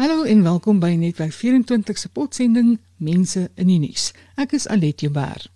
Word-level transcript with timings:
Hallo 0.00 0.22
en 0.22 0.42
welkom 0.42 0.78
by 0.80 0.94
Netwerk 0.96 1.32
24 1.36 1.98
se 1.98 2.08
potsending 2.08 2.78
Mense 2.96 3.50
in 3.60 3.68
die 3.68 3.76
nuus. 3.82 4.06
Ek 4.40 4.54
is 4.56 4.64
Alet 4.72 5.04
Joubert. 5.04 5.50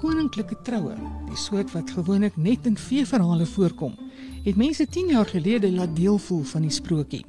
koninklike 0.00 0.58
troue, 0.66 0.98
die 1.30 1.38
soort 1.38 1.70
wat 1.70 1.94
gewoonlik 1.94 2.34
net 2.34 2.66
in 2.66 2.74
feesverhale 2.74 3.46
voorkom, 3.46 3.94
het 4.42 4.58
mense 4.58 4.82
10 4.82 5.14
jaar 5.14 5.30
gelede 5.30 5.70
laat 5.70 5.94
deel 5.94 6.18
voel 6.18 6.42
van 6.42 6.66
die 6.66 6.74
sprokie. 6.74 7.26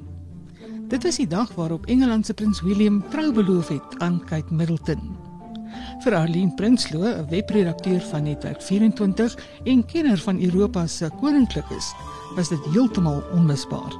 Dit 0.90 1.06
was 1.06 1.22
die 1.22 1.30
dag 1.30 1.54
waarop 1.54 1.86
Engeland 1.86 2.26
se 2.26 2.34
prins 2.34 2.66
William 2.66 3.04
trou 3.14 3.30
beloof 3.30 3.76
het 3.78 4.00
aan 4.02 4.24
Kate 4.26 4.50
Middleton. 4.50 5.30
Vir 6.02 6.14
Arlene 6.14 6.54
Prinsloo, 6.54 7.04
'n 7.04 7.26
webredakteur 7.28 8.00
van 8.00 8.22
Netwerk 8.22 8.62
24 8.62 9.36
en 9.64 9.84
kenner 9.84 10.18
van 10.18 10.40
Europa 10.40 10.86
se 10.86 11.10
koninklikes, 11.20 11.92
was 12.36 12.48
dit 12.48 12.64
heeltemal 12.72 13.22
onmisbaar. 13.32 13.92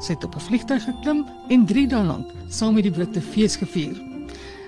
Sy 0.00 0.12
het 0.12 0.24
op 0.24 0.34
'n 0.34 0.40
vliegtuig 0.40 0.84
geklim 0.84 1.26
en 1.48 1.66
3 1.66 1.86
dae 1.88 2.04
lank 2.04 2.30
saam 2.48 2.74
met 2.74 2.82
die 2.82 2.92
Britte 2.92 3.20
fees 3.20 3.56
gevier. 3.56 3.96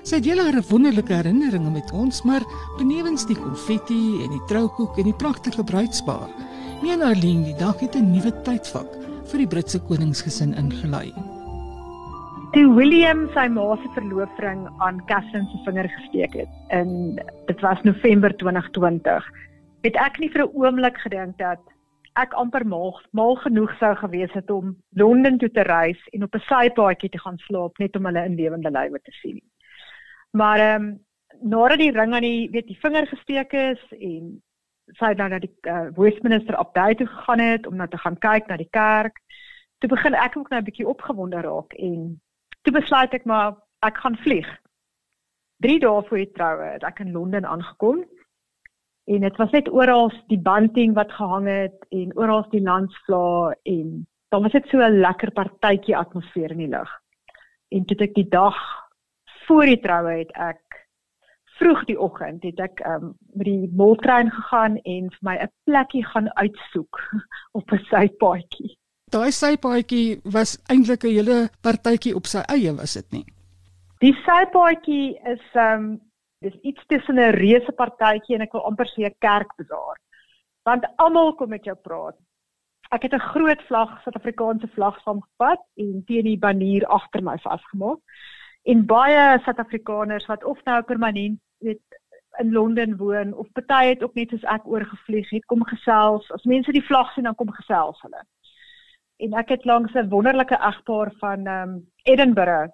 Sy 0.02 0.20
deel 0.20 0.38
haar 0.38 0.62
wonderlike 0.68 1.12
herinneringe 1.12 1.70
met 1.70 1.90
ons, 1.92 2.22
maar 2.22 2.44
benewens 2.78 3.26
die 3.26 3.36
konfetti 3.36 4.22
en 4.24 4.30
die 4.30 4.44
troukoek 4.46 4.98
en 4.98 5.04
die 5.04 5.18
pragtige 5.20 5.64
bruidspaar, 5.64 6.30
meen 6.82 7.02
Arlene 7.02 7.44
die 7.44 7.58
dag 7.58 7.80
het 7.80 7.94
'n 7.96 8.12
nuwe 8.12 8.32
tydvak 8.42 8.88
vir 9.28 9.38
die 9.38 9.46
Britse 9.46 9.78
koningsgesin 9.78 10.54
ingelei. 10.54 11.12
Toe 12.48 12.64
William 12.72 13.26
sy 13.34 13.42
ma 13.52 13.74
se 13.76 13.90
verloofring 13.92 14.62
aan 14.80 15.02
Catherine 15.04 15.44
se 15.50 15.58
vinger 15.66 15.88
gesteek 15.92 16.32
het 16.38 16.52
in 16.72 17.18
dit 17.46 17.60
was 17.60 17.82
November 17.84 18.32
2020, 18.40 19.26
het 19.84 19.98
ek 20.00 20.16
nie 20.22 20.30
vir 20.32 20.46
'n 20.46 20.54
oomblik 20.56 20.96
gedink 21.02 21.36
dat 21.36 21.60
ek 22.16 22.32
amper 22.32 22.64
mal, 22.64 22.96
mal 23.12 23.36
genoeg 23.36 23.74
sou 23.78 23.94
gewees 23.96 24.32
het 24.32 24.50
om 24.50 24.76
Londen 24.96 25.36
toe 25.38 25.50
te 25.50 25.62
reis 25.62 26.00
en 26.12 26.22
op 26.22 26.34
'n 26.34 26.46
sypaadjie 26.48 27.10
te 27.10 27.18
gaan 27.18 27.36
slaap 27.38 27.78
net 27.78 27.96
om 27.96 28.06
hulle 28.06 28.24
in 28.24 28.34
lewende 28.34 28.70
lywe 28.70 28.98
te 29.02 29.12
sien. 29.20 29.42
Maar 30.32 30.58
ehm 30.58 30.82
um, 30.82 31.04
nadat 31.42 31.78
die 31.78 31.92
ring 31.92 32.14
aan 32.14 32.22
die 32.22 32.48
weet 32.50 32.66
die 32.66 32.80
vinger 32.80 33.06
gesteek 33.06 33.52
is 33.52 33.82
en 33.90 34.42
sy 34.96 35.12
nou 35.12 35.28
na 35.28 35.38
die 35.38 35.52
uh, 35.68 35.88
Westminster 35.96 36.56
Abbey 36.56 36.94
toe 36.94 37.06
gegaan 37.06 37.40
het 37.40 37.66
om 37.66 37.76
na 37.76 37.86
te 37.86 37.98
gaan 37.98 38.18
kyk 38.18 38.46
na 38.48 38.56
die 38.56 38.70
kerk, 38.70 39.20
toe 39.78 39.88
begin 39.88 40.14
ek 40.14 40.36
ook 40.36 40.48
nou 40.48 40.60
'n 40.60 40.64
bietjie 40.64 40.88
opgewonde 40.88 41.40
raak 41.40 41.72
en 41.72 42.20
toe 42.62 42.72
besluit 42.72 43.14
ek 43.14 43.24
maar 43.24 43.56
ek 43.86 43.98
gaan 44.02 44.16
vlieg. 44.16 44.48
3 45.64 45.80
dae 45.82 46.02
voor 46.06 46.18
die 46.22 46.32
troue 46.32 46.70
het 46.74 46.84
ek 46.86 47.00
in 47.00 47.12
Londen 47.12 47.46
aangekom. 47.46 48.04
En 49.08 49.20
dit 49.20 49.36
was 49.36 49.50
net 49.50 49.70
oral 49.72 50.12
die 50.28 50.40
bunting 50.40 50.94
wat 50.94 51.12
gehang 51.12 51.46
het 51.48 51.86
en 51.90 52.16
oral 52.16 52.44
die 52.50 52.62
landsvlae 52.62 53.56
en 53.62 54.06
dan 54.28 54.42
was 54.42 54.52
dit 54.52 54.68
so 54.68 54.78
'n 54.78 55.00
lekker 55.00 55.30
partytjie 55.32 55.96
atmosfeer 55.96 56.50
in 56.50 56.58
die 56.58 56.68
lug. 56.68 56.90
En 57.68 57.84
toe 57.84 57.96
ek 57.96 58.14
die 58.14 58.28
dag 58.28 58.56
voor 59.46 59.64
die 59.64 59.80
troue 59.80 60.18
het 60.18 60.32
ek 60.32 60.62
vroeg 61.58 61.84
die 61.84 61.98
oggend 62.00 62.42
het 62.42 62.60
ek 62.60 62.80
um, 62.86 63.14
met 63.34 63.46
die 63.46 63.70
moltrein 63.74 64.30
gegaan 64.30 64.76
en 64.76 65.10
vir 65.10 65.22
my 65.22 65.36
'n 65.42 65.52
plekkie 65.64 66.04
gaan 66.04 66.30
uitsoek 66.34 67.00
op 67.58 67.72
'n 67.72 67.84
sypaadjie. 67.90 68.77
Daai 69.08 69.30
sypaadjie 69.32 70.20
was 70.34 70.58
eintlik 70.68 71.04
'n 71.04 71.14
hele 71.16 71.36
partytjie 71.64 72.14
op 72.16 72.26
sy 72.26 72.42
eie, 72.54 72.72
was 72.76 72.92
dit 72.98 73.12
nie? 73.12 73.24
Die 74.04 74.14
sypaadjie 74.26 75.16
is 75.32 75.44
ehm 75.54 75.74
um, 75.74 76.00
dis 76.44 76.56
iets 76.62 76.82
tussen 76.86 77.16
'n 77.16 77.36
reuse 77.40 77.72
partytjie 77.72 78.36
en 78.36 78.44
ek 78.46 78.52
wil 78.52 78.66
amper 78.68 78.86
sê 78.86 79.06
'n 79.06 79.16
kerkbazaar. 79.26 79.96
Want 80.68 80.84
almal 80.96 81.34
kom 81.34 81.48
met 81.48 81.64
jou 81.64 81.76
praat. 81.76 82.16
Ek 82.90 83.02
het 83.02 83.14
'n 83.14 83.28
groot 83.32 83.62
vlag, 83.68 84.02
Suid-Afrikaanse 84.02 84.68
vlag 84.74 85.00
saamgevat 85.00 85.62
en 85.76 86.04
teen 86.06 86.24
die 86.24 86.38
banier 86.38 86.86
agter 86.86 87.22
my 87.22 87.38
vasgemaak. 87.38 88.00
En 88.64 88.86
baie 88.86 89.38
Suid-Afrikaners 89.44 90.26
wat 90.26 90.44
of 90.44 90.58
nou 90.64 90.82
permanent 90.82 91.40
weet 91.58 91.82
in 92.38 92.52
Londen 92.52 92.96
woon 92.96 93.34
of 93.34 93.52
party 93.52 93.86
het 93.88 94.02
ook 94.02 94.14
net 94.14 94.28
soos 94.30 94.44
ek 94.44 94.66
oorgevlieg 94.66 95.30
het, 95.30 95.44
kom 95.46 95.64
gesels. 95.64 96.30
As 96.32 96.44
mense 96.44 96.72
die 96.72 96.86
vlag 96.90 97.12
sien 97.12 97.24
dan 97.24 97.34
kom 97.34 97.50
gesels 97.52 98.00
hulle 98.00 98.22
en 99.18 99.34
ek 99.34 99.48
het 99.48 99.64
langs 99.64 99.94
'n 99.94 100.08
wonderlike 100.08 100.58
egpaar 100.70 101.12
van 101.18 101.46
ehm 101.46 101.68
um, 101.68 101.86
Edinburgh 102.02 102.72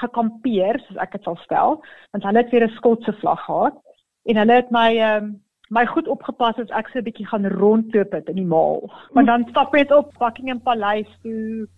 gekampeer, 0.00 0.80
soos 0.80 0.96
ek 0.96 1.12
dit 1.12 1.22
sal 1.22 1.36
stel, 1.36 1.84
want 2.12 2.24
hulle 2.24 2.38
het 2.42 2.50
weer 2.50 2.66
'n 2.66 2.76
Skotse 2.76 3.12
vlag 3.12 3.44
gehad 3.44 3.76
en 4.24 4.36
hulle 4.36 4.52
het 4.52 4.70
my 4.70 4.90
ehm 4.96 5.24
um, 5.24 5.44
my 5.70 5.86
goed 5.86 6.08
opgepas 6.08 6.58
as 6.60 6.70
ek 6.70 6.88
so 6.88 6.98
'n 6.98 7.04
bietjie 7.04 7.26
gaan 7.26 7.46
rondloop 7.46 8.12
het 8.12 8.28
in 8.28 8.36
die 8.36 8.46
mall. 8.46 8.90
Maar 9.12 9.24
dan 9.24 9.46
stap 9.48 9.74
jy 9.74 9.84
op 9.90 10.12
Buckingham 10.18 10.60
Paleis 10.62 11.08
toe 11.22 11.68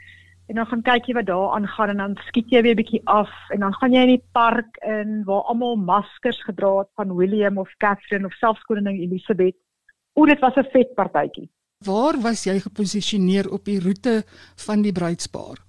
en 0.49 0.55
dan 0.55 0.67
gaan 0.67 0.83
kyk 0.83 1.07
jy 1.07 1.15
wat 1.15 1.27
daar 1.27 1.55
aangaan 1.55 1.89
en 1.89 1.97
dan 1.97 2.17
skiet 2.27 2.51
jy 2.51 2.63
weer 2.63 2.75
'n 2.75 2.83
bietjie 2.83 3.03
af 3.05 3.31
en 3.51 3.61
dan 3.61 3.75
gaan 3.75 3.93
jy 3.93 4.03
in 4.03 4.15
die 4.17 4.25
park 4.33 4.77
in 4.87 5.25
waar 5.25 5.43
almal 5.43 5.77
maskers 5.77 6.43
gedra 6.43 6.79
het 6.79 6.91
van 6.95 7.17
William 7.17 7.59
of 7.59 7.77
Catherine 7.79 8.27
of 8.27 8.33
selfs 8.33 8.63
koningin 8.63 9.01
Elizabeth. 9.01 9.57
O, 10.15 10.27
dit 10.27 10.41
was 10.41 10.57
'n 10.57 10.71
vet 10.73 10.95
partytjie. 10.95 11.51
Waar 11.87 12.19
was 12.23 12.45
jy 12.45 12.59
geposisioneer 12.65 13.47
op 13.53 13.65
die 13.65 13.79
roete 13.81 14.23
van 14.67 14.83
die 14.83 14.93
bruidspaar? 14.93 15.61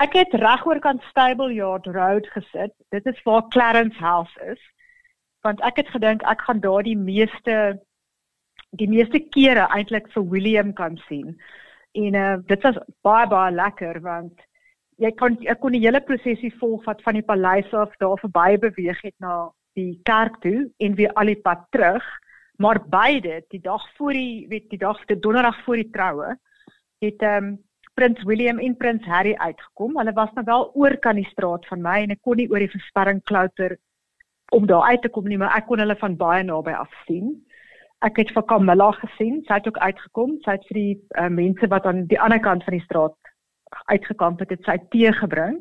Ek 0.00 0.14
het 0.16 0.32
regoor 0.40 0.80
kant 0.80 1.02
Stable 1.10 1.52
Yard 1.52 1.86
Road 1.86 2.28
gesit. 2.32 2.72
Dit 2.94 3.06
is 3.06 3.22
waar 3.26 3.48
Clarence 3.52 3.98
House 4.00 4.32
is. 4.52 4.60
Want 5.44 5.60
ek 5.60 5.82
het 5.82 5.90
gedink 5.92 6.24
ek 6.28 6.40
gaan 6.46 6.60
daar 6.64 6.86
die 6.86 6.96
meeste 6.96 7.56
die 8.78 8.88
meeste 8.88 9.18
kere 9.34 9.66
eintlik 9.74 10.06
vir 10.14 10.24
William 10.30 10.72
kan 10.72 10.96
sien. 11.08 11.34
En 11.98 12.14
uh 12.14 12.36
dit 12.46 12.62
was 12.62 12.80
baie 13.04 13.28
baie 13.28 13.52
lekker 13.52 14.00
want 14.00 14.40
jy 14.96 15.10
kon 15.20 15.36
ek 15.44 15.60
kon 15.60 15.76
die 15.76 15.84
hele 15.84 16.00
prosesie 16.00 16.52
volg 16.62 16.84
wat 16.88 17.02
van 17.02 17.18
die 17.18 17.26
paleis 17.26 17.72
af 17.74 17.92
daar 18.00 18.20
verby 18.24 18.56
beweeg 18.62 19.00
het 19.02 19.16
na 19.18 19.50
die 19.76 20.00
kerk 20.08 20.40
toe 20.44 20.70
en 20.78 20.96
weer 20.96 21.12
al 21.12 21.32
die 21.32 21.40
pad 21.44 21.66
terug 21.76 22.06
maar 22.60 22.82
beide 22.88 23.44
die 23.48 23.60
dag 23.60 23.82
voor 23.96 24.12
die 24.12 24.46
weet 24.48 24.70
die 24.70 24.78
dag 24.78 25.04
die 25.08 25.18
donderdag 25.18 25.64
voor 25.64 25.80
die 25.80 25.90
troue 25.90 26.36
het 27.00 27.22
ehm 27.24 27.44
um, 27.44 27.58
prins 27.94 28.22
William 28.24 28.58
en 28.58 28.76
prins 28.76 29.04
Harry 29.04 29.34
uitgekom. 29.34 29.96
Hulle 29.98 30.12
was 30.16 30.32
nou 30.32 30.44
wel 30.44 30.70
oor 30.74 30.96
kan 31.04 31.18
die 31.18 31.28
straat 31.28 31.66
van 31.68 31.82
my 31.84 31.98
en 32.02 32.14
ek 32.14 32.20
kon 32.24 32.38
nie 32.38 32.48
oor 32.48 32.62
die 32.62 32.72
versperring 32.72 33.20
klouter 33.28 33.76
om 34.56 34.66
daar 34.66 34.88
uit 34.88 35.02
te 35.02 35.10
kom 35.12 35.28
nie, 35.28 35.38
maar 35.38 35.56
ek 35.56 35.66
kon 35.68 35.82
hulle 35.82 35.96
van 36.00 36.16
baie 36.16 36.44
naby 36.46 36.72
af 36.78 36.94
sien. 37.06 37.34
Ek 38.06 38.16
het 38.22 38.32
vir 38.32 38.46
Camilla 38.48 38.88
gesien, 39.02 39.42
sy 39.44 39.58
het 39.58 39.68
ook 39.68 39.78
uitgekom. 39.78 40.38
Sy 40.46 40.56
het 40.56 40.64
vir 40.70 40.78
die 40.78 40.94
uh, 41.20 41.28
mense 41.28 41.68
wat 41.68 41.86
aan 41.86 42.06
die 42.08 42.20
ander 42.20 42.40
kant 42.40 42.64
van 42.64 42.78
die 42.78 42.86
straat 42.86 43.16
uitgekamp 43.92 44.40
het, 44.40 44.56
het 44.56 44.64
sy 44.64 44.78
tee 44.94 45.12
gebring. 45.20 45.60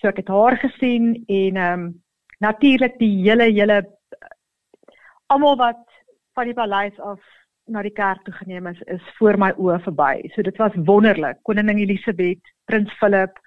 So 0.00 0.10
ek 0.12 0.20
het 0.20 0.32
haar 0.32 0.58
gesien 0.66 1.14
en 1.24 1.60
ehm 1.64 1.86
um, 1.86 1.92
natuurlik 2.44 2.98
die 3.00 3.12
hele 3.22 3.46
hele 3.48 3.78
almal 5.32 5.56
wat 5.56 5.93
van 6.34 6.50
die 6.50 6.56
paleis 6.56 7.00
af 7.00 7.20
na 7.72 7.82
die 7.82 7.94
kerk 7.94 8.24
toe 8.24 8.34
geneem 8.34 8.66
is, 8.68 8.80
is 8.92 9.04
voor 9.18 9.38
my 9.40 9.50
oë 9.56 9.78
verby. 9.86 10.28
So 10.34 10.44
dit 10.44 10.58
was 10.60 10.76
wonderlik. 10.88 11.40
Koningin 11.48 11.80
Elisabeth, 11.86 12.52
prins 12.68 12.92
Philip. 13.00 13.38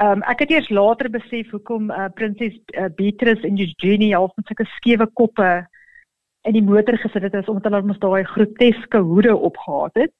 Ehm 0.00 0.20
um, 0.20 0.24
ek 0.28 0.44
het 0.44 0.50
eers 0.50 0.68
later 0.72 1.10
besef 1.12 1.50
hoekom 1.52 1.90
uh, 1.90 2.08
prinses 2.14 2.56
uh, 2.74 2.88
Beatrice 2.96 3.46
en 3.46 3.60
Eugenie 3.60 4.14
half 4.14 4.34
met 4.36 4.48
sulke 4.48 4.66
skewe 4.76 5.06
koppe 5.20 5.50
in 6.48 6.56
die 6.56 6.64
motor 6.64 6.98
gesit 6.98 7.22
het, 7.22 7.48
omdat 7.48 7.70
hulle 7.70 7.82
mos 7.86 8.00
daai 8.02 8.24
groteske 8.26 8.98
hoede 8.98 9.36
opgehad 9.36 9.94
het. 9.94 10.12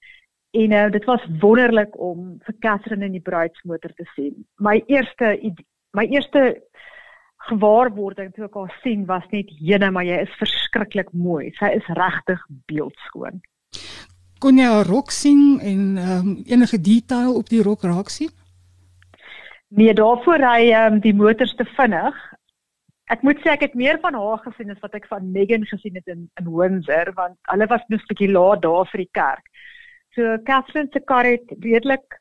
En 0.52 0.72
uh, 0.76 0.88
dit 0.92 1.04
was 1.08 1.24
wonderlik 1.40 1.96
om 1.98 2.36
vir 2.46 2.58
Catherine 2.60 3.08
in 3.08 3.16
die 3.16 3.24
bruidsmotor 3.24 3.94
te 3.96 4.06
sien. 4.14 4.44
My 4.60 4.82
eerste 4.86 5.34
my 5.92 6.04
eerste 6.08 6.62
gewaarwording 7.48 8.32
toe 8.34 8.46
ek 8.46 8.58
haar 8.58 8.74
sien 8.82 9.06
was 9.06 9.24
net 9.32 9.50
jene 9.58 9.90
maar 9.90 10.06
jy 10.06 10.20
is 10.26 10.36
verskriklik 10.40 11.10
mooi. 11.12 11.50
Sy 11.58 11.72
is 11.78 11.88
regtig 11.98 12.42
beeldskoon. 12.70 13.40
Kon 14.42 14.58
jy 14.58 14.66
haar 14.66 14.88
rok 14.90 15.10
sien 15.14 15.58
en 15.62 15.82
um, 16.02 16.30
enige 16.46 16.80
detail 16.80 17.34
op 17.38 17.50
die 17.50 17.62
rok 17.62 17.84
raak 17.86 18.10
sien? 18.10 18.30
Nee, 19.72 19.94
daarvoor 19.96 20.42
ry 20.42 20.72
um, 20.76 21.00
die 21.00 21.14
motors 21.16 21.54
te 21.56 21.66
vinnig. 21.76 22.16
Ek 23.12 23.22
moet 23.26 23.40
sê 23.42 23.52
ek 23.52 23.66
het 23.66 23.76
meer 23.78 23.98
van 24.02 24.16
haar 24.16 24.40
gesien 24.44 24.72
as 24.72 24.80
wat 24.84 24.94
ek 24.96 25.06
van 25.10 25.30
Megan 25.34 25.64
gesien 25.68 25.96
het 25.98 26.08
in 26.12 26.26
in 26.40 26.50
Windsor 26.50 27.12
want 27.18 27.38
hulle 27.52 27.68
was 27.70 27.84
net 27.88 28.00
'n 28.00 28.10
bietjie 28.10 28.32
laat 28.32 28.62
daar 28.62 28.86
vir 28.90 29.04
die 29.04 29.12
kerk. 29.20 29.46
So 30.14 30.36
Catherine 30.44 30.88
se 30.92 31.00
kar 31.00 31.24
het 31.24 31.54
redelik 31.64 32.20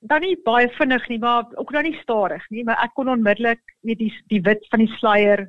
dan 0.00 0.22
nie 0.22 0.36
baie 0.46 0.68
vinnig 0.76 1.08
nie, 1.08 1.18
maar 1.18 1.46
ook 1.54 1.72
nou 1.74 1.82
nie 1.82 1.96
stadig 2.02 2.44
nie, 2.50 2.64
maar 2.64 2.78
ek 2.84 2.94
kon 2.94 3.10
onmiddellik 3.10 3.62
net 3.82 3.98
die 3.98 4.12
die 4.30 4.42
wit 4.46 4.66
van 4.70 4.84
die 4.84 4.92
sluier 4.98 5.48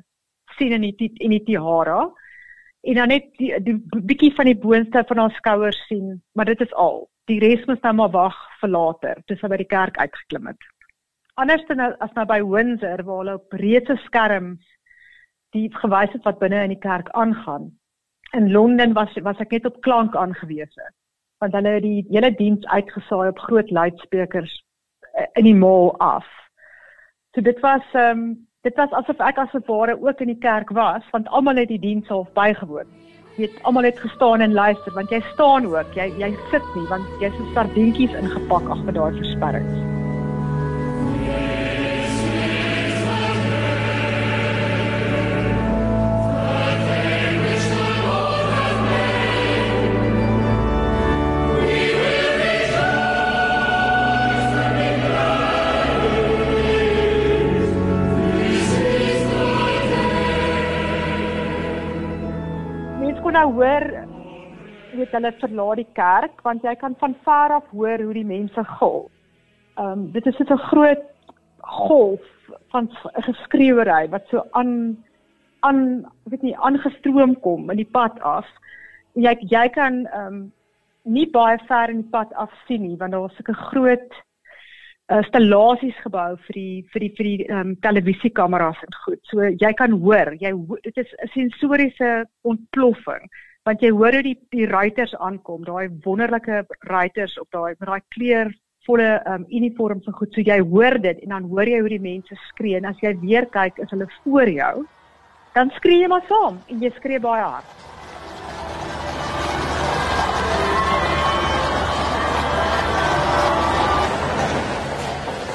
sien 0.58 0.74
in 0.74 0.82
die 0.82 1.10
in 1.22 1.34
die 1.36 1.44
tiara 1.46 2.02
en 2.80 2.98
dan 2.98 3.12
net 3.12 3.28
die, 3.38 3.52
die 3.62 3.76
bietjie 4.08 4.32
van 4.34 4.50
die 4.50 4.58
boonste 4.58 5.04
van 5.06 5.18
haar 5.22 5.34
skouers 5.36 5.78
sien, 5.86 6.18
maar 6.34 6.48
dit 6.48 6.60
is 6.64 6.72
al. 6.72 7.04
Die 7.28 7.38
res 7.38 7.66
moet 7.68 7.82
nou 7.84 7.92
maar 7.98 8.12
wag 8.14 8.36
vir 8.62 8.72
later, 8.72 9.20
toe 9.26 9.36
sy 9.36 9.50
by 9.52 9.58
die 9.60 9.68
kerk 9.68 9.98
uitgeklim 10.00 10.48
het. 10.48 10.68
Anders 11.38 11.62
dan 11.68 11.82
as 11.84 12.14
nou 12.16 12.24
by 12.26 12.40
Windsor 12.42 13.04
waar 13.04 13.20
hulle 13.20 13.36
op 13.38 13.58
reuse 13.60 13.96
skerms 14.06 14.64
die 15.54 15.68
gewys 15.82 16.12
het 16.14 16.24
wat 16.24 16.40
binne 16.40 16.64
in 16.64 16.74
die 16.74 16.82
kerk 16.82 17.10
aangaan. 17.18 17.70
In 18.34 18.50
Londen 18.54 18.94
was 18.96 19.14
was 19.22 19.38
ek 19.44 19.52
net 19.52 19.68
op 19.68 19.80
klank 19.86 20.16
aangewese 20.16 20.88
want 21.40 21.56
hulle 21.56 21.74
het 21.76 21.82
die 21.82 22.04
hele 22.10 22.30
diens 22.36 22.66
uitgesaai 22.66 23.28
op 23.28 23.38
groot 23.38 23.70
luidsprekers 23.70 24.52
eh, 25.12 25.26
in 25.40 25.48
die 25.48 25.56
mall 25.56 25.90
af. 25.98 26.26
So 27.34 27.40
dit 27.40 27.60
was 27.60 27.84
ehm 27.92 28.18
um, 28.18 28.48
dit 28.62 28.76
was 28.76 28.92
asof 28.92 29.20
ek 29.24 29.38
as 29.38 29.54
'n 29.56 29.64
ware 29.66 29.96
ook 30.00 30.20
in 30.20 30.32
die 30.32 30.38
kerk 30.38 30.70
was 30.70 31.04
want 31.12 31.28
almal 31.28 31.56
het 31.56 31.68
die 31.68 31.80
diens 31.80 32.08
half 32.08 32.32
bygewoon. 32.32 32.88
Jy 33.36 33.46
het 33.46 33.62
almal 33.62 33.88
het 33.88 33.98
gestaan 33.98 34.40
en 34.40 34.52
luister 34.52 34.92
want 34.92 35.10
jy 35.10 35.20
staan 35.32 35.66
ook, 35.66 35.94
jy 35.94 36.12
jy 36.18 36.34
sit 36.50 36.74
nie 36.74 36.88
want 36.88 37.06
jy's 37.20 37.36
so 37.36 37.52
sardientjies 37.54 38.12
ingepak 38.12 38.68
agter 38.68 38.92
daai 38.92 39.16
versperrings. 39.16 39.89
Weet 65.10 65.18
hulle 65.18 65.32
verlaat 65.40 65.80
die 65.80 65.92
kerk 65.94 66.42
want 66.46 66.62
jy 66.62 66.74
kan 66.78 66.94
van 67.00 67.14
ver 67.24 67.56
af 67.56 67.66
hoor 67.74 67.98
hoe 68.02 68.14
die 68.14 68.26
mense 68.26 68.64
gil. 68.78 69.10
Ehm 69.78 69.92
um, 69.92 70.12
dit 70.12 70.26
is 70.26 70.36
so 70.36 70.44
'n 70.44 70.58
groot 70.70 71.04
golf 71.58 72.20
van 72.70 72.88
geskreeuery 73.26 74.08
wat 74.10 74.24
so 74.30 74.44
aan 74.52 74.96
aan 75.60 76.06
weet 76.24 76.42
nie 76.42 76.56
aangestroom 76.56 77.40
kom 77.40 77.70
in 77.70 77.76
die 77.76 77.90
pad 77.92 78.20
af. 78.20 78.46
Jy 79.14 79.36
jy 79.40 79.68
kan 79.68 80.06
ehm 80.06 80.26
um, 80.26 80.52
nie 81.04 81.30
baie 81.30 81.58
ver 81.66 81.90
in 81.90 82.02
die 82.02 82.10
pad 82.10 82.32
af 82.34 82.50
sien 82.66 82.82
nie 82.82 82.96
want 82.96 83.12
daar 83.12 83.20
was 83.20 83.36
sulke 83.36 83.54
groot 83.54 84.12
uh, 85.12 85.22
stallasies 85.22 85.96
gebou 86.02 86.36
vir 86.46 86.54
die 86.54 86.86
vir 86.92 87.00
die 87.00 87.12
vir 87.16 87.24
die 87.24 87.46
ehm 87.48 87.60
um, 87.60 87.76
televisiekameras 87.80 88.82
en 88.86 88.94
goed. 89.04 89.20
So 89.22 89.42
jy 89.42 89.72
kan 89.72 89.92
hoor, 89.92 90.34
jy 90.38 90.52
dit 90.82 90.96
is 90.96 91.14
'n 91.18 91.28
sensoriese 91.28 92.26
ontploffing 92.42 93.30
want 93.68 93.82
jy 93.84 93.90
hoor 93.92 94.16
hoe 94.16 94.24
die 94.24 94.36
die 94.54 94.66
ruiters 94.68 95.12
aankom, 95.20 95.64
daai 95.66 95.92
wonderlike 96.04 96.64
ruiters 96.88 97.36
op 97.40 97.48
daai 97.52 97.74
met 97.76 97.88
daai 97.90 98.00
kleurvolle 98.16 99.10
um, 99.28 99.44
uniforms 99.48 100.08
en 100.08 100.16
goed. 100.16 100.32
So 100.34 100.44
jy 100.46 100.60
hoor 100.72 100.96
dit 101.02 101.20
en 101.24 101.36
dan 101.36 101.50
hoor 101.50 101.68
jy 101.68 101.82
hoe 101.82 101.92
die 101.92 102.00
mense 102.00 102.38
skree 102.48 102.80
en 102.80 102.88
as 102.88 103.04
jy 103.04 103.12
weer 103.20 103.48
kyk 103.52 103.82
is 103.84 103.92
hulle 103.92 104.08
voor 104.22 104.48
jou, 104.48 104.74
dan 105.54 105.72
skree 105.76 106.00
jy 106.00 106.08
maar 106.08 106.24
saam 106.30 106.60
en 106.72 106.80
jy 106.80 106.92
skree 106.96 107.20
baie 107.20 107.44
hard. 107.44 107.78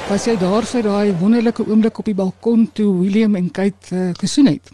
Was 0.06 0.28
jy 0.30 0.36
daar 0.38 0.62
vir 0.62 0.86
daai 0.86 1.10
wonderlike 1.18 1.66
oomblik 1.66 1.98
op 1.98 2.06
die 2.06 2.14
balkon 2.14 2.68
toe 2.70 2.92
William 3.00 3.34
en 3.34 3.50
Kate 3.50 3.90
uh, 3.90 4.12
gesoen 4.14 4.52
het? 4.52 4.70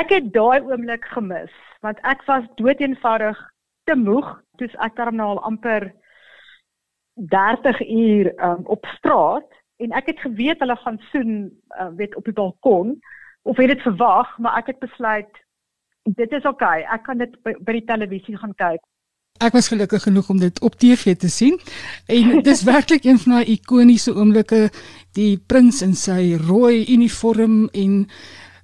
Ek 0.00 0.08
het 0.16 0.32
daai 0.32 0.64
oomblik 0.64 1.04
gemis 1.12 1.52
want 1.86 2.02
ek 2.02 2.24
was 2.26 2.48
doeteenvoudig 2.60 3.38
te 3.86 3.96
moeg 3.98 4.32
toe 4.58 4.68
ek 4.86 4.96
daarna 4.98 5.30
al 5.32 5.42
amper 5.50 5.92
30 7.32 7.80
uur 7.86 8.32
um, 8.44 8.64
op 8.76 8.86
straat 8.96 9.48
en 9.82 9.94
ek 10.00 10.10
het 10.12 10.24
geweet 10.24 10.60
hulle 10.64 10.76
gaan 10.82 10.98
soen 11.12 11.32
uh, 11.80 11.88
weet 12.00 12.16
op 12.16 12.24
die 12.28 12.36
balkon 12.36 12.96
of 13.42 13.56
het 13.62 13.72
dit 13.74 13.86
verwag 13.86 14.34
maar 14.38 14.58
ek 14.60 14.74
het 14.74 14.82
besluit 14.84 15.42
dit 16.18 16.32
is 16.32 16.44
oukei 16.44 16.82
okay, 16.82 16.94
ek 16.98 17.06
kan 17.08 17.22
dit 17.22 17.32
by, 17.46 17.56
by 17.60 17.78
die 17.78 17.88
televisie 17.88 18.36
gaan 18.42 18.54
kyk 18.60 18.82
Ek 19.36 19.52
was 19.52 19.68
gelukkig 19.68 20.06
genoeg 20.06 20.28
om 20.32 20.38
dit 20.40 20.60
op 20.64 20.78
TV 20.80 21.12
te 21.20 21.28
sien. 21.28 21.58
En 22.08 22.38
dis 22.48 22.62
werklik 22.64 23.04
een 23.04 23.18
van 23.20 23.34
daai 23.36 23.50
ikoniese 23.52 24.14
oomblikke, 24.16 24.70
die 25.12 25.36
prins 25.36 25.82
in 25.84 25.92
sy 25.92 26.38
rooi 26.40 26.86
uniform 26.88 27.66
en 27.76 28.06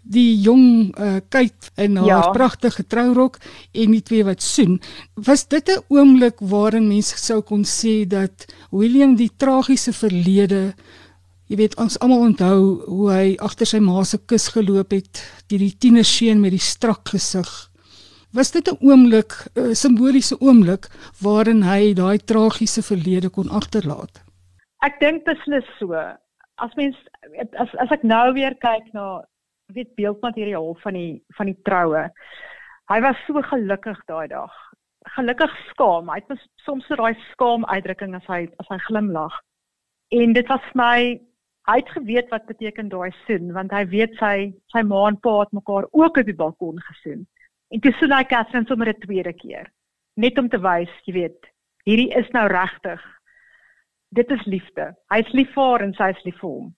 die 0.02 0.40
jong 0.42 0.92
uh, 0.98 1.20
kyk 1.28 1.70
in 1.76 1.96
haar 1.96 2.06
ja. 2.06 2.30
pragtige 2.34 2.86
trourok 2.86 3.38
en 3.72 3.94
die 3.94 4.02
twee 4.02 4.24
wat 4.24 4.42
soen. 4.42 4.80
Was 5.14 5.46
dit 5.48 5.68
'n 5.68 5.82
oomblik 5.88 6.40
waarin 6.40 6.88
mense 6.88 7.16
sou 7.16 7.40
kon 7.40 7.64
sê 7.64 8.06
dat 8.06 8.46
William 8.70 9.16
die 9.16 9.30
tragiese 9.36 9.92
verlede 9.92 10.74
Jy 11.46 11.56
weet 11.56 11.76
ons 11.76 11.98
almal 12.00 12.20
onthou 12.32 12.80
hoe 12.86 13.10
hy 13.12 13.36
agter 13.36 13.66
sy 13.66 13.78
ma 13.78 14.04
se 14.04 14.16
kus 14.16 14.48
geloop 14.48 14.90
het, 14.90 15.20
die, 15.48 15.58
die 15.58 15.74
tienerseun 15.76 16.40
met 16.40 16.50
die 16.50 16.58
strak 16.58 17.08
gesig 17.08 17.72
Was 18.32 18.50
dit 18.50 18.68
'n 18.68 18.76
oomblik, 18.80 19.32
'n 19.54 19.74
simboliese 19.74 20.40
oomblik 20.40 20.88
waarin 21.20 21.62
hy 21.62 21.92
daai 21.92 22.18
tragiese 22.18 22.82
verlede 22.82 23.28
kon 23.28 23.48
agterlaat? 23.48 24.24
Ek 24.80 25.00
dink 25.00 25.24
beslis 25.24 25.68
so. 25.78 25.92
As 26.56 26.72
mens 26.74 26.96
as 27.52 27.68
as 27.76 27.90
ek 27.90 28.02
nou 28.02 28.32
weer 28.32 28.54
kyk 28.54 28.92
na 28.92 29.20
weet 29.72 29.94
beeldmateriaal 29.94 30.74
van 30.82 30.98
die 30.98 31.22
van 31.36 31.50
die 31.50 31.58
troue. 31.68 32.04
Hy 32.90 33.00
was 33.00 33.18
so 33.26 33.42
gelukkig 33.42 33.98
daai 34.06 34.28
dag. 34.28 34.52
Gelukkig 35.16 35.52
skaam. 35.70 36.10
Hy 36.10 36.20
het 36.20 36.46
soms 36.66 36.86
so 36.86 36.96
daai 36.96 37.14
skaam 37.32 37.64
uitdrukking 37.64 38.14
as 38.18 38.26
hy 38.30 38.46
as 38.62 38.70
hy 38.70 38.78
glimlag. 38.88 39.36
En 40.12 40.32
dit 40.36 40.48
was 40.48 40.64
vir 40.72 40.80
my 40.80 40.96
hy 41.70 41.76
het 41.78 41.90
geweet 41.94 42.30
wat 42.34 42.48
beteken 42.50 42.90
daai 42.90 43.12
soen 43.26 43.52
want 43.54 43.72
hy 43.72 43.84
weet 43.94 44.16
sy 44.18 44.50
sy 44.74 44.82
ma 44.82 45.06
en 45.08 45.18
pa 45.22 45.38
het 45.44 45.54
mekaar 45.54 45.86
ook 45.92 46.18
op 46.18 46.26
die 46.26 46.38
balkon 46.38 46.80
gesoen. 46.88 47.26
En 47.72 47.80
toe 47.80 47.92
sien 47.96 48.12
hy 48.12 48.24
Catherine 48.28 48.66
sommer 48.68 48.88
'n 48.88 49.00
tweede 49.00 49.32
keer, 49.32 49.70
net 50.16 50.38
om 50.38 50.48
te 50.48 50.58
wys, 50.60 50.92
jy 51.06 51.12
weet, 51.14 51.46
hierdie 51.84 52.12
is 52.18 52.28
nou 52.32 52.46
regtig. 52.48 53.00
Dit 54.10 54.30
is 54.30 54.44
liefde. 54.44 54.92
Hy's 55.08 55.32
lief 55.32 55.54
vir 55.54 55.62
haar 55.62 55.82
en 55.82 55.94
sy's 55.94 56.24
lief 56.24 56.38
vir 56.40 56.50
hom. 56.50 56.74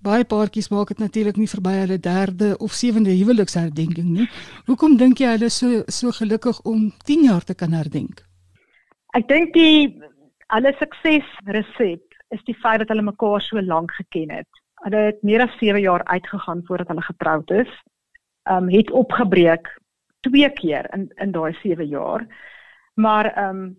Baie 0.00 0.24
paartjies 0.24 0.70
maak 0.72 0.88
dit 0.88 1.00
natuurlik 1.02 1.36
nie 1.36 1.48
verby 1.50 1.74
hulle 1.82 1.98
derde 2.00 2.54
of 2.64 2.72
sewende 2.72 3.12
huweliksherdenking 3.12 4.06
nie. 4.08 4.28
Hoekom 4.64 4.94
dink 4.96 5.20
jy 5.20 5.34
hulle 5.34 5.50
so 5.52 5.82
so 5.92 6.12
gelukkig 6.16 6.60
om 6.64 6.86
10 7.04 7.26
jaar 7.26 7.44
te 7.44 7.54
kan 7.54 7.76
herdenk? 7.76 8.22
Ek 9.12 9.28
dink 9.28 9.52
die 9.52 9.90
hulle 10.54 10.72
sukses 10.78 11.28
resep 11.56 12.16
is 12.32 12.40
die 12.48 12.56
feit 12.62 12.80
dat 12.80 12.88
hulle 12.94 13.04
mekaar 13.04 13.44
so 13.44 13.60
lank 13.60 13.92
geken 13.98 14.32
het. 14.38 14.62
Hulle 14.86 15.04
het 15.10 15.20
meer 15.26 15.44
as 15.44 15.58
7 15.60 15.82
jaar 15.84 16.06
uitgegaan 16.08 16.64
voordat 16.64 16.88
hulle 16.88 17.04
getroud 17.10 17.50
is. 17.50 17.76
Ehm 18.48 18.70
um, 18.70 18.72
het 18.72 18.90
opgebreek 18.90 19.68
twee 20.24 20.48
keer 20.62 20.88
in 20.96 21.10
in 21.20 21.36
daai 21.36 21.52
7 21.60 21.86
jaar. 21.86 22.24
Maar 22.94 23.34
ehm 23.34 23.60
um, 23.60 23.76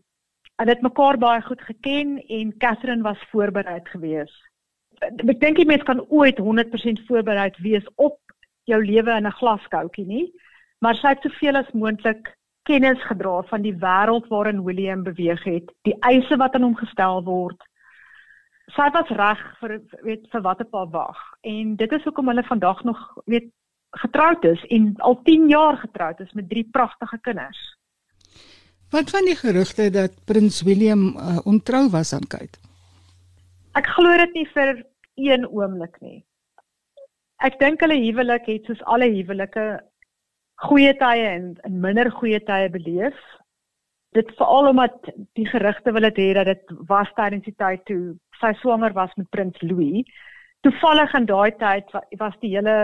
hulle 0.61 0.77
het 0.77 0.85
mekaar 0.85 1.17
baie 1.17 1.41
goed 1.41 1.61
geken 1.61 2.17
en 2.27 2.57
Catherine 2.57 3.01
was 3.01 3.29
voorbereid 3.33 3.89
gewees. 3.89 4.50
Ek 5.19 5.39
dink 5.39 5.57
jy 5.57 5.65
mens 5.65 5.83
kan 5.83 6.01
ooit 6.09 6.37
100% 6.39 7.01
voorbereid 7.07 7.57
wees 7.65 7.87
op 7.95 8.19
jou 8.69 8.79
lewe 8.85 9.11
in 9.17 9.27
'n 9.27 9.37
glaskoutjie 9.39 10.05
nie, 10.05 10.31
maar 10.79 10.95
sy 10.95 11.07
het 11.07 11.21
soveel 11.21 11.55
as 11.55 11.71
moontlik 11.73 12.37
kennis 12.63 13.01
gedra 13.09 13.41
van 13.49 13.61
die 13.61 13.73
wêreld 13.73 14.27
waarin 14.29 14.63
William 14.63 15.03
beweeg 15.03 15.43
het, 15.43 15.71
die 15.81 15.97
eise 15.99 16.37
wat 16.37 16.55
aan 16.55 16.63
hom 16.63 16.75
gestel 16.75 17.23
word. 17.23 17.57
Sy 18.75 18.87
was 18.93 19.09
reg 19.09 19.41
vir 19.59 19.81
weet 20.03 20.27
vir 20.31 20.41
wat 20.41 20.61
'n 20.61 20.69
paar 20.69 20.89
wag 20.89 21.19
en 21.41 21.75
dit 21.75 21.91
is 21.91 22.03
hoekom 22.03 22.27
hulle 22.27 22.43
vandag 22.43 22.83
nog 22.83 22.99
weet 23.25 23.51
getroud 23.91 24.43
is 24.43 24.63
en 24.69 24.93
al 24.97 25.21
10 25.23 25.49
jaar 25.49 25.77
getroud 25.77 26.19
is 26.19 26.31
met 26.33 26.49
drie 26.49 26.67
pragtige 26.71 27.19
kinders. 27.21 27.77
Wat 28.91 29.09
van 29.09 29.25
die 29.25 29.35
gerugte 29.35 29.89
dat 29.89 30.11
prins 30.25 30.61
William 30.61 31.15
uh, 31.15 31.37
ontrou 31.43 31.89
was 31.89 32.13
aan 32.13 32.27
Kate? 32.27 32.59
Ek 33.73 33.87
glo 33.87 34.17
dit 34.17 34.33
nie 34.33 34.47
vir 34.53 34.83
een 35.15 35.47
oomblik 35.47 35.99
nie. 36.01 36.21
Ek 37.41 37.57
dink 37.59 37.81
hulle 37.81 37.97
huwelik 37.97 38.45
het 38.45 38.67
soos 38.69 38.81
alle 38.85 39.09
huwelike 39.09 39.65
goeie 40.67 40.93
tye 40.97 41.27
en, 41.27 41.53
en 41.65 41.79
minder 41.83 42.11
goeie 42.13 42.39
tye 42.45 42.69
beleef. 42.69 43.17
Dit 44.15 44.29
veral 44.37 44.69
omdat 44.73 45.09
die 45.39 45.47
gerugte 45.47 45.93
wil 45.95 46.05
dit 46.09 46.19
hê 46.21 46.33
dat 46.37 46.51
dit 46.51 46.75
was 46.89 47.09
tydens 47.17 47.47
die 47.47 47.55
tyd 47.57 47.85
toe 47.89 48.17
sy 48.41 48.51
swanger 48.59 48.93
was 48.93 49.13
met 49.17 49.29
prins 49.33 49.57
Louis. 49.61 50.05
Toevallig 50.61 51.15
in 51.17 51.25
daai 51.25 51.51
tyd 51.57 51.89
was 52.19 52.37
die 52.43 52.53
hele 52.53 52.77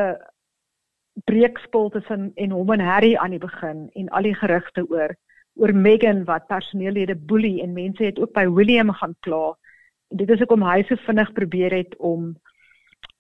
breekspel 1.30 1.90
tussen 1.94 2.32
en 2.36 2.52
hom 2.52 2.74
en 2.74 2.82
Harry 2.82 3.16
aan 3.16 3.34
die 3.36 3.42
begin 3.42 3.88
en 3.94 4.10
al 4.10 4.26
die 4.30 4.38
gerugte 4.38 4.86
oor 4.90 5.14
oor 5.58 5.74
Meghan 5.74 6.24
wat 6.26 6.46
personeellede 6.48 7.16
boelie 7.30 7.62
en 7.64 7.74
mense 7.74 8.04
het 8.04 8.20
ook 8.22 8.34
by 8.34 8.46
William 8.46 8.92
gaan 8.94 9.16
kla. 9.26 9.56
Dit 10.10 10.30
is 10.30 10.40
hoekom 10.40 10.64
hy 10.64 10.84
so 10.88 10.96
vinnig 11.06 11.32
probeer 11.34 11.74
het 11.74 11.96
om 12.00 12.36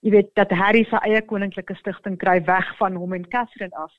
jy 0.06 0.12
weet 0.12 0.30
dat 0.40 0.52
Harry 0.56 0.86
sy 0.88 1.00
eie 1.04 1.22
koninklike 1.22 1.76
stigting 1.76 2.18
kry 2.18 2.40
weg 2.48 2.68
van 2.78 2.96
hom 2.96 3.14
en 3.14 3.28
Catherine 3.28 3.76
af. 3.76 3.92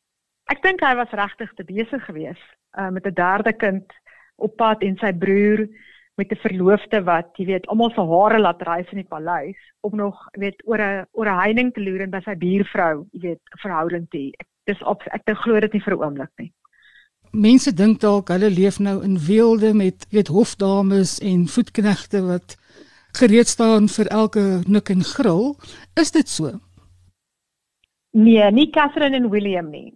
Ek 0.48 0.62
dink 0.62 0.80
hy 0.80 0.94
was 0.96 1.12
regtig 1.12 1.52
te 1.54 1.64
besig 1.68 2.04
geweest 2.04 2.48
uh, 2.78 2.88
met 2.88 3.06
'n 3.06 3.14
derde 3.14 3.52
kind 3.52 3.92
op 4.36 4.56
pad 4.56 4.82
en 4.82 4.96
sy 4.96 5.12
broer 5.12 5.66
met 6.16 6.32
'n 6.32 6.40
verloofde 6.46 7.02
wat, 7.04 7.30
jy 7.36 7.44
weet, 7.46 7.66
almal 7.66 7.90
se 7.90 8.00
hare 8.00 8.38
laat 8.38 8.62
reis 8.62 8.90
in 8.90 9.02
die 9.02 9.10
paleis 9.14 9.60
om 9.80 9.96
nog, 9.96 10.16
jy 10.34 10.40
weet, 10.40 10.62
oor 10.64 10.80
'n 10.82 11.06
oor 11.12 11.28
'n 11.28 11.40
heining 11.42 11.72
te 11.72 11.80
loer 11.80 12.00
en 12.00 12.10
by 12.10 12.20
sy 12.20 12.34
buurvrou, 12.34 13.06
jy 13.12 13.20
weet, 13.20 13.42
'n 13.54 13.62
verhouding 13.62 14.08
te 14.10 14.18
hê. 14.18 14.32
Dis 14.64 14.82
op 14.82 15.02
ek 15.12 15.22
glo 15.44 15.60
dit 15.60 15.72
nie 15.72 15.82
vir 15.82 15.94
'n 15.94 16.02
oomblik 16.02 16.32
nie. 16.38 16.52
Mense 17.32 17.74
dink 17.74 18.00
dalk 18.00 18.30
hulle 18.32 18.48
leef 18.50 18.78
nou 18.78 19.02
in 19.04 19.18
weelde 19.20 19.74
met 19.74 20.06
weet 20.10 20.28
hofdames 20.32 21.18
en 21.20 21.46
voetknegte 21.46 22.22
wat 22.24 22.56
gereed 23.18 23.48
staan 23.48 23.88
vir 23.88 24.06
elke 24.06 24.62
nik 24.66 24.88
en 24.88 25.04
gril. 25.04 25.56
Is 26.00 26.10
dit 26.10 26.28
so? 26.28 26.60
Nee, 28.10 28.50
nie 28.50 28.70
Catherine 28.70 29.16
en 29.16 29.28
William 29.30 29.68
nie. 29.70 29.92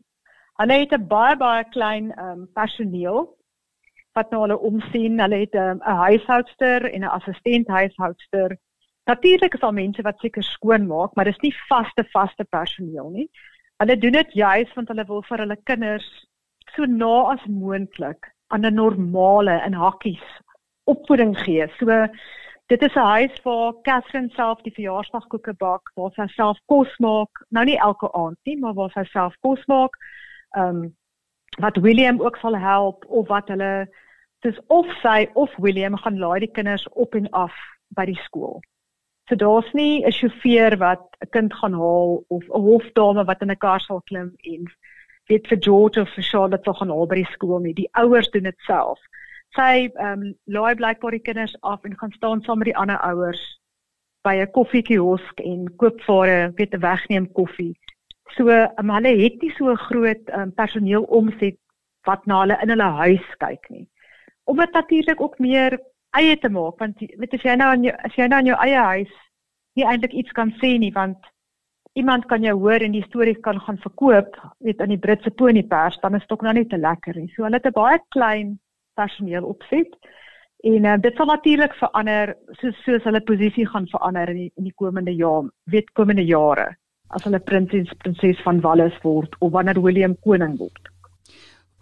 Hulle 0.60 0.72
het 0.72 0.92
'n 0.92 1.06
baie 1.06 1.36
baie 1.36 1.64
klein 1.70 2.12
ehm 2.12 2.40
um, 2.40 2.48
personeel 2.52 3.36
wat 4.12 4.30
nou 4.30 4.42
hulle 4.42 4.58
omsien. 4.58 5.20
Hulle 5.20 5.36
het 5.36 5.54
'n 5.54 5.58
um, 5.58 5.80
huishoudster 5.80 6.84
en 6.92 7.00
'n 7.00 7.14
assistent 7.18 7.68
huishoudster. 7.68 8.58
Natuurlik 9.04 9.54
is 9.54 9.60
daar 9.60 9.72
mense 9.72 10.02
wat 10.02 10.18
seker 10.18 10.42
skoon 10.42 10.86
maak, 10.86 11.14
maar 11.14 11.24
dis 11.24 11.40
nie 11.40 11.54
vaste 11.68 12.04
vaste 12.12 12.44
personeel 12.44 13.08
nie. 13.10 13.30
Hulle 13.76 13.98
doen 13.98 14.12
dit 14.12 14.32
juis 14.32 14.74
want 14.74 14.88
hulle 14.88 15.04
wil 15.04 15.22
vir 15.22 15.38
hulle 15.38 15.56
kinders 15.64 16.26
so 16.76 16.84
na 16.84 17.32
as 17.32 17.44
moontlik 17.46 18.32
aan 18.48 18.66
'n 18.66 18.74
normale 18.74 19.62
in 19.66 19.72
hakkies 19.72 20.26
opvoeding 20.84 21.38
gee. 21.38 21.66
So 21.78 22.06
dit 22.66 22.82
is 22.82 22.94
'n 22.94 23.10
huis 23.16 23.42
waar 23.42 23.72
Catherine 23.82 24.30
self 24.30 24.62
die 24.62 24.72
verjaarsdagkoeke 24.72 25.54
bak, 25.54 25.92
waar 25.94 26.12
sy 26.12 26.26
self 26.26 26.58
kos 26.66 26.98
maak, 26.98 27.44
nou 27.48 27.64
nie 27.64 27.78
elke 27.78 28.12
aand 28.12 28.38
nie, 28.44 28.58
maar 28.58 28.74
waar 28.74 28.90
sy 28.90 29.04
self 29.04 29.34
kos 29.40 29.64
maak. 29.66 29.96
Ehm 30.56 30.82
um, 30.82 30.96
wat 31.60 31.76
William 31.76 32.20
ook 32.20 32.36
sal 32.36 32.56
help 32.56 33.04
of 33.08 33.28
wat 33.28 33.48
hulle 33.48 33.88
dis 34.40 34.58
of 34.66 34.86
sy 35.02 35.28
of 35.34 35.56
William 35.56 35.96
gaan 35.96 36.18
laai 36.18 36.38
die 36.40 36.50
kinders 36.50 36.88
op 36.88 37.14
en 37.14 37.30
af 37.30 37.52
by 37.88 38.04
die 38.04 38.20
skool. 38.24 38.60
So 39.28 39.36
daar's 39.36 39.72
nie 39.72 40.04
'n 40.04 40.12
sjofeur 40.12 40.76
wat 40.78 41.04
'n 41.20 41.30
kind 41.30 41.54
gaan 41.54 41.72
haal 41.72 42.24
of 42.28 42.44
'n 42.48 42.60
hofdame 42.60 43.24
wat 43.24 43.42
in 43.42 43.50
'n 43.50 43.56
kar 43.56 43.80
sal 43.80 44.00
klim 44.00 44.34
en 44.38 44.64
weet 45.32 45.48
vir 45.50 45.60
George 45.66 46.00
of 46.00 46.12
vir 46.16 46.28
Charlotte 46.28 46.68
sal 46.68 46.78
gaan 46.78 46.92
haal 46.94 47.08
by 47.10 47.18
die 47.22 47.32
skool 47.32 47.60
nie. 47.64 47.74
Die 47.74 47.88
ouers 48.02 48.30
doen 48.34 48.48
dit 48.50 48.66
self. 48.68 49.00
Sy 49.56 49.88
ehm 49.88 50.12
um, 50.12 50.28
laai 50.46 50.74
blykbaar 50.80 51.16
die 51.16 51.24
kinders 51.28 51.56
af 51.60 51.84
en 51.84 51.98
gaan 51.98 52.12
staan 52.16 52.44
saam 52.44 52.62
met 52.62 52.70
die 52.72 52.76
ander 52.76 53.00
ouers 53.08 53.42
by 54.24 54.36
'n 54.40 54.52
koffiekiosk 54.56 55.40
en 55.40 55.66
koop 55.76 56.00
vir 56.08 56.26
'n 56.28 56.52
weet 56.56 56.74
'n 56.74 56.84
wegneem 56.84 57.32
koffie. 57.32 57.74
So 58.36 58.48
um, 58.48 58.90
hulle 58.96 59.16
het 59.24 59.42
nie 59.42 59.54
so 59.56 59.72
'n 59.72 59.84
groot 59.88 60.24
um, 60.36 60.52
personeel 60.52 61.02
omset 61.02 61.58
wat 62.06 62.26
na 62.26 62.40
hulle 62.40 62.58
in 62.62 62.70
hulle 62.74 62.90
huis 63.02 63.26
kyk 63.38 63.70
nie 63.70 63.86
om 64.44 64.56
dit 64.56 64.72
natuurlik 64.72 65.20
ook 65.20 65.38
meer 65.38 65.80
eie 66.10 66.38
te 66.38 66.48
maak 66.48 66.78
want 66.78 66.98
weet 67.00 67.34
as 67.34 67.44
jy 67.46 67.54
nou 67.56 67.68
aan 67.72 67.84
jou 67.86 67.94
as 68.08 68.16
jy 68.16 68.26
nou 68.28 68.40
aan 68.40 68.50
jou 68.50 68.58
eie 68.64 68.86
huis 68.94 69.12
nie 69.78 69.86
eintlik 69.88 70.16
iets 70.22 70.34
kan 70.36 70.52
sê 70.60 70.74
nie 70.78 70.92
want 70.92 71.30
iemand 71.92 72.26
kan 72.26 72.42
jou 72.42 72.54
hoor 72.58 72.80
en 72.84 72.92
die 72.92 73.04
stories 73.04 73.40
kan 73.40 73.60
gaan 73.60 73.78
verkoop 73.78 74.36
weet 74.58 74.80
aan 74.80 74.94
die 74.94 74.98
Britse 74.98 75.30
ponypers 75.30 75.98
dan 76.00 76.14
is 76.14 76.24
dit 76.24 76.32
ook 76.32 76.42
nou 76.42 76.54
net 76.54 76.68
te 76.68 76.78
lekker 76.78 77.16
nie. 77.16 77.32
So 77.34 77.44
hulle 77.44 77.60
het 77.60 77.66
'n 77.66 77.72
baie 77.76 78.00
klein 78.08 78.60
personeel 78.94 79.44
opset 79.44 79.96
en 80.62 80.84
uh, 80.84 80.96
dit 81.00 81.16
sal 81.16 81.26
natuurlik 81.26 81.74
verander 81.74 82.36
soos 82.60 82.76
soos 82.84 83.04
hulle 83.04 83.20
posisie 83.20 83.66
gaan 83.66 83.86
verander 83.86 84.28
in 84.28 84.36
die, 84.36 84.52
in 84.56 84.64
die 84.64 84.76
komende 84.76 85.14
jaar 85.14 85.50
weet 85.64 85.92
komende 85.92 86.24
jare 86.24 86.76
as 87.08 87.24
hulle 87.24 87.40
prinses 87.40 87.92
prinses 87.98 88.42
van 88.42 88.60
Wallis 88.60 88.96
word 89.02 89.36
of 89.38 89.52
wanneer 89.52 89.80
William 89.80 90.16
koning 90.24 90.56
word. 90.58 90.88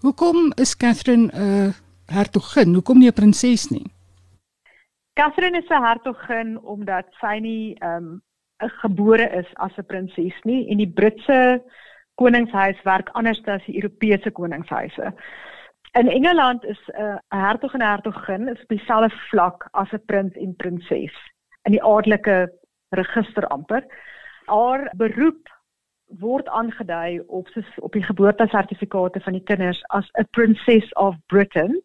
Hoekom 0.02 0.52
is 0.56 0.76
Catherine 0.76 1.30
'n 1.32 1.36
uh 1.36 1.66
eh, 1.66 1.74
hertogin, 2.06 2.74
hoekom 2.74 2.98
nie 2.98 3.08
'n 3.08 3.12
prinses 3.12 3.70
nie? 3.70 3.86
Catherine 5.14 5.58
is 5.58 5.68
'n 5.68 5.84
hertogin 5.84 6.58
omdat 6.62 7.06
sy 7.20 7.38
nie 7.38 7.74
ehm 7.78 7.96
um, 7.96 8.22
gebore 8.82 9.28
is 9.38 9.46
as 9.54 9.76
'n 9.78 9.86
prinses 9.86 10.36
nie 10.44 10.68
en 10.70 10.78
die 10.78 10.92
Britse 10.92 11.62
koningshuis 12.14 12.82
werk 12.84 13.08
anders 13.12 13.40
as 13.46 13.64
die 13.64 13.76
Europese 13.76 14.30
koningshuise. 14.30 15.12
In 15.98 16.08
Engeland 16.08 16.64
is 16.64 16.80
'n 16.88 17.02
uh, 17.02 17.18
hertog 17.28 17.74
en 17.74 17.82
hertogin 17.82 18.48
is 18.48 18.62
op 18.62 18.68
dieselfde 18.68 19.16
vlak 19.30 19.68
as 19.72 19.92
'n 19.92 20.04
prins 20.06 20.34
en 20.34 20.56
prinses 20.56 21.16
in 21.64 21.72
die 21.72 21.82
adelike 21.82 22.52
register 22.90 23.46
amper. 23.46 23.84
Haar 24.46 24.90
beroep 24.96 25.48
word 26.18 26.48
aangedui 26.48 27.20
op 27.26 27.48
soos 27.48 27.78
op 27.78 27.92
die 27.92 28.02
geboortesertifikate 28.02 29.20
van 29.20 29.32
die 29.32 29.44
kinders 29.44 29.82
as 29.88 30.08
'n 30.18 30.26
princess 30.30 30.92
of 30.92 31.16
Britain 31.26 31.82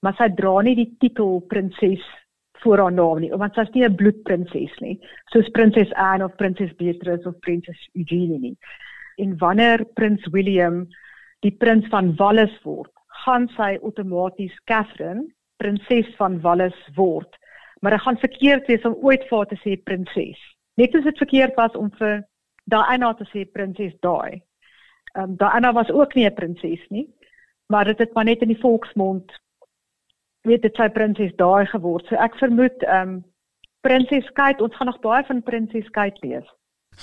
maar 0.00 0.14
sy 0.18 0.28
dra 0.38 0.60
nie 0.62 0.76
die 0.78 0.90
titel 1.02 1.40
prinses 1.50 2.04
voor 2.62 2.78
haar 2.78 2.92
naam 2.92 3.20
nie, 3.20 3.30
want 3.30 3.54
sy's 3.54 3.70
nie 3.74 3.84
'n 3.84 3.94
bloedprinses 3.94 4.78
nie, 4.80 4.98
soos 5.32 5.48
prinses 5.48 5.92
Anne 5.92 6.24
of 6.24 6.36
prinses 6.36 6.74
Beatrice 6.76 7.28
of 7.28 7.38
prinses 7.38 7.88
Eugenie 7.94 8.38
nie. 8.38 8.56
En 9.16 9.38
wanneer 9.38 9.84
prins 9.94 10.26
William 10.30 10.86
die 11.40 11.50
prins 11.50 11.86
van 11.86 12.16
Wallis 12.16 12.62
word, 12.62 12.90
gaan 13.24 13.48
sy 13.48 13.78
outomaties 13.82 14.54
Catherine 14.64 15.26
prinses 15.56 16.16
van 16.16 16.40
Wallis 16.40 16.88
word. 16.94 17.36
Maar 17.80 17.90
dit 17.90 18.00
gaan 18.00 18.18
verkeerd 18.18 18.66
wees 18.66 18.84
om 18.84 18.98
ooit 19.02 19.24
vir 19.28 19.36
haar 19.36 19.46
te 19.46 19.58
sê 19.62 19.76
prinses. 19.82 20.38
Net 20.74 20.92
soos 20.92 21.04
dit 21.04 21.18
verkeerd 21.18 21.54
was 21.56 21.74
om 21.78 21.90
vir 21.98 22.22
Diana 22.70 23.14
te 23.14 23.26
sê 23.32 23.44
prinses 23.52 23.94
daai. 24.00 24.42
Ehm 25.14 25.30
um, 25.30 25.36
Diana 25.36 25.72
was 25.72 25.90
ook 25.90 26.14
nie 26.14 26.26
'n 26.26 26.34
prinses 26.34 26.84
nie, 26.90 27.08
maar 27.66 27.84
dit 27.84 27.98
het 27.98 28.14
maar 28.14 28.24
net 28.24 28.42
in 28.42 28.48
die 28.48 28.60
volksmond 28.60 29.32
weet 30.46 30.62
dit 30.62 30.76
sy 30.76 30.88
prinses 30.94 31.34
daai 31.40 31.66
geword. 31.66 32.06
So 32.06 32.16
ek 32.16 32.38
vermoed 32.42 32.86
ehm 32.86 33.18
um, 33.18 33.18
prinses 33.86 34.26
Kate, 34.34 34.62
ons 34.62 34.74
gaan 34.76 34.90
nog 34.90 35.00
baie 35.00 35.24
van 35.24 35.42
prinses 35.42 35.90
Kate 35.94 36.18
lees. 36.26 36.46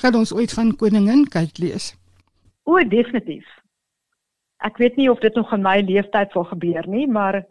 Gaan 0.02 0.16
ons 0.20 0.34
ooit 0.36 0.54
van 0.54 0.76
koningin 0.76 1.24
Kate 1.32 1.62
lees? 1.64 1.94
O, 2.64 2.78
definitief. 2.84 3.46
Ek 4.66 4.78
weet 4.78 4.98
nie 5.00 5.10
of 5.12 5.20
dit 5.24 5.36
nog 5.36 5.54
in 5.54 5.64
my 5.64 5.80
lewenstyd 5.82 6.32
sal 6.32 6.48
gebeur 6.50 6.88
nie, 6.90 7.08
maar 7.08 7.44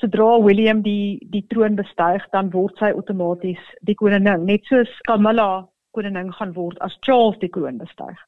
sodra 0.00 0.38
William 0.42 0.82
die 0.82 1.18
die 1.34 1.44
troon 1.52 1.76
bestyg, 1.78 2.24
dan 2.32 2.50
word 2.54 2.78
sy 2.78 2.92
outomaties 2.94 3.60
die 3.86 3.96
koningin, 3.98 4.46
net 4.46 4.66
soos 4.70 4.90
Camilla 5.08 5.66
koningin 5.96 6.32
gaan 6.38 6.54
word 6.54 6.78
as 6.86 6.96
Charles 7.06 7.38
die 7.42 7.50
kroon 7.52 7.80
bestyg. 7.80 8.18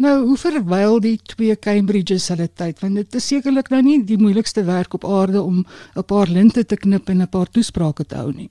Nou, 0.00 0.24
hoe 0.24 0.36
verwyl 0.40 1.00
die 1.04 1.18
twee 1.20 1.52
Cambridges 1.60 2.30
hulle 2.32 2.46
tyd? 2.48 2.78
Want 2.80 2.96
dit 2.96 3.16
is 3.18 3.26
sekerlik 3.28 3.68
nou 3.68 3.82
nie 3.84 3.98
die 4.08 4.16
moeilikste 4.16 4.64
werk 4.64 4.94
op 4.96 5.04
aarde 5.04 5.42
om 5.42 5.66
'n 5.96 6.04
paar 6.08 6.32
linte 6.32 6.64
te 6.64 6.76
knip 6.76 7.08
en 7.08 7.20
'n 7.20 7.28
paar 7.28 7.50
toesprake 7.52 8.04
te 8.04 8.16
hou 8.16 8.32
nie. 8.32 8.48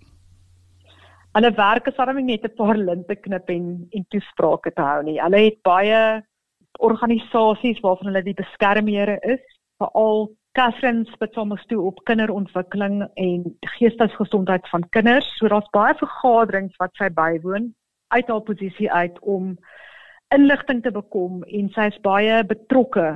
Hulle 1.33 1.51
werk 1.55 1.88
is 1.88 1.95
darem 1.95 2.25
net 2.25 2.45
'n 2.45 2.55
paar 2.55 2.77
linte 2.77 3.15
knip 3.15 3.50
en 3.50 3.88
en 3.89 4.05
toesprake 4.10 4.71
te 4.74 4.81
hou 4.81 5.03
nie. 5.03 5.19
Hulle 5.21 5.38
het 5.38 5.62
baie 5.63 6.24
organisasies 6.79 7.79
waarvan 7.79 8.07
hulle 8.07 8.24
die 8.24 8.38
beskermere 8.38 9.17
is, 9.21 9.41
veral 9.77 10.29
Catherine 10.53 11.05
Spitzomus 11.05 11.65
toe 11.65 11.81
op 11.81 12.03
kinderontwikkeling 12.03 13.07
en 13.15 13.57
geestesgesondheid 13.60 14.69
van 14.69 14.89
kinders. 14.89 15.38
So 15.38 15.48
daar's 15.48 15.69
baie 15.71 15.95
vergaderings 15.95 16.75
wat 16.77 16.91
sy 16.93 17.10
bywoon 17.10 17.74
uit 18.07 18.27
haar 18.27 18.41
posisie 18.41 18.91
uit 18.91 19.19
om 19.19 19.57
inligting 20.36 20.82
te 20.84 20.92
bekom 20.92 21.44
en 21.44 21.70
sy 21.76 21.90
is 21.92 22.00
baie 22.06 22.44
betrokke 22.48 23.08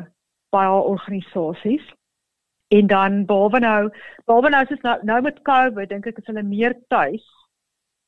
by 0.55 0.63
haar 0.67 0.89
organisasies. 0.89 1.85
En 2.73 2.87
dan 2.87 3.25
behalwe 3.29 3.59
nou, 3.59 3.89
behalwe 4.25 4.49
nou 4.49 4.65
soos 4.65 4.81
nou, 4.81 4.97
nou 5.03 5.21
met 5.21 5.41
COVID, 5.47 5.89
dink 5.89 6.07
ek 6.09 6.19
is 6.21 6.29
hulle 6.31 6.43
meer 6.43 6.75
tuis 6.93 7.23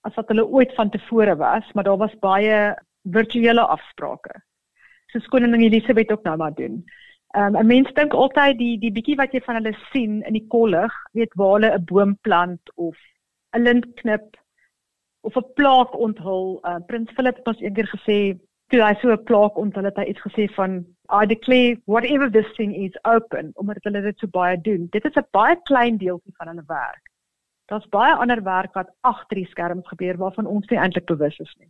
as 0.08 0.16
wat 0.16 0.30
hulle 0.32 0.46
ooit 0.48 0.72
van 0.76 0.90
tevore 0.90 1.36
was, 1.36 1.66
maar 1.74 1.84
daar 1.84 2.00
was 2.00 2.16
baie 2.24 2.76
virtuele 3.12 3.62
afsprake. 3.62 4.42
So 5.12 5.20
koningin 5.32 5.62
Elisabeth 5.68 6.12
ook 6.12 6.24
nou 6.24 6.38
maar 6.38 6.56
doen. 6.56 6.84
Ehm 7.36 7.56
um, 7.56 7.62
'n 7.62 7.68
mens 7.68 7.94
dink 7.94 8.14
altyd 8.14 8.58
die 8.58 8.78
die 8.80 8.92
bietjie 8.92 9.16
wat 9.16 9.34
jy 9.34 9.42
van 9.46 9.56
hulle 9.56 9.76
sien 9.92 10.22
in 10.24 10.34
die 10.34 10.48
kollig, 10.48 10.94
weet 11.12 11.34
waar 11.34 11.54
hulle 11.54 11.72
'n 11.78 11.86
boom 11.86 12.18
plant 12.22 12.76
of 12.76 12.96
'n 13.56 13.62
lint 13.62 13.88
knip 13.94 14.38
of 15.22 15.36
'n 15.36 15.54
plaak 15.54 15.98
onthul. 15.98 16.60
Uh, 16.64 16.80
Prins 16.88 17.12
Philip 17.12 17.36
het 17.36 17.48
ons 17.48 17.62
eendag 17.62 17.90
gesê 17.90 18.40
toe 18.72 18.82
hy 18.84 18.94
so 19.02 19.12
'n 19.12 19.24
plaak 19.24 19.58
onthul 19.58 19.86
het 19.88 19.98
hy 19.98 20.06
iets 20.12 20.22
gesê 20.28 20.48
van 20.56 20.86
I 21.10 21.26
declare 21.26 21.80
whatever 21.86 22.30
this 22.32 22.50
thing 22.58 22.76
is 22.76 22.96
open 23.04 23.52
omdat 23.56 23.84
hulle 23.84 24.02
dit 24.02 24.20
so 24.20 24.28
baie 24.28 24.58
doen. 24.62 24.88
Dit 24.92 25.06
is 25.06 25.16
'n 25.16 25.28
baie 25.32 25.56
klein 25.64 25.98
deeltjie 25.98 26.34
van 26.38 26.48
hulle 26.48 26.64
werk. 26.68 27.04
Daar's 27.68 27.88
baie 27.90 28.14
ander 28.14 28.44
werk 28.44 28.74
wat 28.74 28.92
agter 29.02 29.36
die 29.36 29.50
skerms 29.52 29.88
gebeur 29.88 30.18
waarvan 30.18 30.46
ons 30.46 30.68
nie 30.70 30.80
eintlik 30.80 31.06
bewus 31.06 31.40
is 31.40 31.56
nie. 31.60 31.70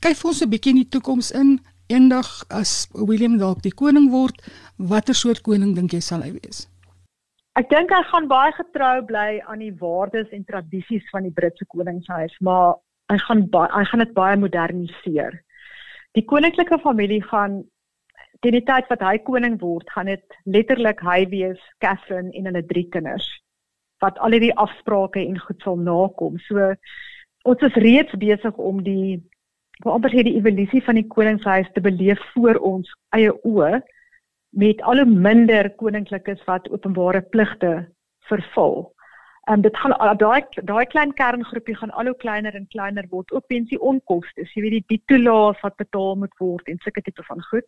Kyk 0.00 0.16
vir 0.16 0.28
ons 0.28 0.42
'n 0.42 0.50
bietjie 0.50 0.72
in 0.74 0.82
die 0.82 0.88
toekoms 0.88 1.30
in. 1.32 1.60
Eendag 1.88 2.44
as 2.50 2.88
William 2.92 3.38
dalk 3.38 3.62
die 3.62 3.72
koning 3.72 4.10
word, 4.10 4.36
watter 4.76 5.14
soort 5.14 5.40
koning 5.42 5.74
dink 5.74 5.92
jy 5.92 6.00
sal 6.00 6.20
hy 6.20 6.32
wees? 6.32 6.68
Ek 7.56 7.68
dink 7.70 7.90
hy 7.90 8.02
gaan 8.02 8.28
baie 8.28 8.52
getrou 8.52 9.02
bly 9.06 9.40
aan 9.48 9.58
die 9.58 9.72
waardes 9.80 10.28
en 10.30 10.44
tradisies 10.44 11.08
van 11.10 11.22
die 11.22 11.32
Britse 11.34 11.64
koningshuis, 11.64 12.36
maar 12.40 12.74
hy 13.10 13.18
gaan 13.18 13.48
baie 13.48 13.70
hy 13.72 13.84
gaan 13.84 14.04
dit 14.04 14.14
baie 14.14 14.36
moderniseer. 14.36 15.40
Die 16.16 16.24
koninklike 16.24 16.78
familie 16.78 17.22
gaan 17.22 17.60
teen 18.40 18.54
die 18.54 18.64
tyd 18.64 18.88
wat 18.88 19.02
hy 19.02 19.18
koning 19.26 19.58
word, 19.60 19.90
gaan 19.90 20.06
dit 20.06 20.38
letterlik 20.46 21.00
hy 21.02 21.24
wees, 21.32 21.60
Catherine 21.82 22.30
en 22.38 22.48
hulle 22.50 22.64
drie 22.66 22.86
kinders. 22.94 23.28
wat 24.02 24.18
al 24.22 24.36
hierdie 24.36 24.54
afsprake 24.62 25.18
en 25.18 25.38
goed 25.42 25.64
sal 25.64 25.78
nakom. 25.82 26.38
So 26.46 26.72
ons 27.48 27.64
is 27.66 27.78
reeds 27.82 28.14
besig 28.20 28.58
om 28.62 28.82
die 28.86 29.18
wat 29.84 29.94
amper 29.94 30.10
sê 30.10 30.24
die 30.26 30.36
evolusie 30.38 30.82
van 30.86 30.98
die 30.98 31.06
koningshuis 31.06 31.68
te 31.74 31.82
beleef 31.82 32.22
voor 32.34 32.58
ons 32.66 32.90
eie 33.14 33.30
oë 33.46 33.78
met 34.58 34.80
al 34.90 35.02
hoe 35.02 35.18
minder 35.26 35.68
koninklikes 35.78 36.42
wat 36.48 36.66
openbare 36.74 37.22
pligte 37.34 37.72
vervul. 38.30 38.88
Um, 39.48 39.62
dit 39.64 39.76
gaan 39.80 39.94
daai 40.20 40.44
daai 40.68 40.86
klein 40.92 41.14
kerngroepie 41.16 41.76
gaan 41.76 41.92
al 41.96 42.10
hoe 42.10 42.16
kleiner 42.20 42.54
en 42.54 42.66
kleiner 42.68 43.06
word. 43.08 43.30
Ook 43.32 43.46
pensie 43.48 43.78
onkoste, 43.80 44.44
jy 44.44 44.62
weet 44.64 44.74
die 44.76 44.84
die 44.92 45.02
toelaas 45.08 45.62
wat 45.64 45.78
betaal 45.80 46.18
moet 46.20 46.34
word 46.42 46.68
en 46.68 46.80
sulke 46.84 47.00
tipe 47.02 47.24
van 47.24 47.40
goed. 47.50 47.64